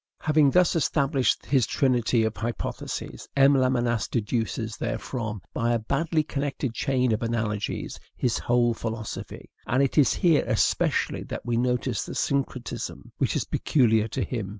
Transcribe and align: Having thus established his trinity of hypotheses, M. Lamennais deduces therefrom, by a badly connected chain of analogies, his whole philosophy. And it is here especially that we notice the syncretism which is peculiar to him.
Having 0.21 0.49
thus 0.49 0.75
established 0.75 1.45
his 1.45 1.67
trinity 1.67 2.23
of 2.23 2.35
hypotheses, 2.35 3.29
M. 3.35 3.53
Lamennais 3.53 4.09
deduces 4.09 4.75
therefrom, 4.75 5.43
by 5.53 5.73
a 5.73 5.77
badly 5.77 6.23
connected 6.23 6.73
chain 6.73 7.11
of 7.11 7.21
analogies, 7.21 7.99
his 8.15 8.39
whole 8.39 8.73
philosophy. 8.73 9.51
And 9.67 9.83
it 9.83 9.99
is 9.99 10.15
here 10.15 10.43
especially 10.47 11.21
that 11.25 11.45
we 11.45 11.55
notice 11.55 12.03
the 12.03 12.15
syncretism 12.15 13.11
which 13.19 13.35
is 13.35 13.45
peculiar 13.45 14.07
to 14.07 14.23
him. 14.23 14.49